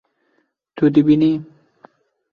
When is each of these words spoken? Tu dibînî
Tu 0.75 0.85
dibînî 0.93 1.31